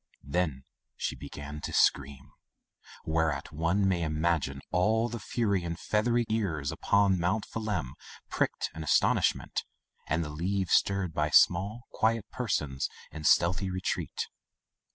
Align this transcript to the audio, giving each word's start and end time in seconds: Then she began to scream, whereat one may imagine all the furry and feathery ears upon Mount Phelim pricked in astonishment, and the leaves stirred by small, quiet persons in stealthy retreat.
Then 0.25 0.63
she 0.97 1.15
began 1.15 1.61
to 1.61 1.71
scream, 1.73 2.31
whereat 3.05 3.51
one 3.51 3.87
may 3.87 4.01
imagine 4.01 4.61
all 4.71 5.09
the 5.09 5.19
furry 5.19 5.63
and 5.63 5.77
feathery 5.79 6.25
ears 6.27 6.71
upon 6.71 7.19
Mount 7.19 7.45
Phelim 7.45 7.93
pricked 8.27 8.71
in 8.73 8.83
astonishment, 8.83 9.63
and 10.07 10.23
the 10.23 10.29
leaves 10.29 10.73
stirred 10.73 11.13
by 11.13 11.29
small, 11.29 11.83
quiet 11.91 12.25
persons 12.31 12.89
in 13.11 13.25
stealthy 13.25 13.69
retreat. 13.69 14.25